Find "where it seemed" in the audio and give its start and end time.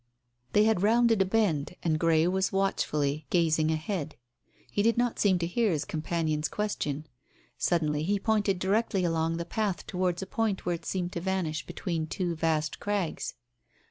10.65-11.11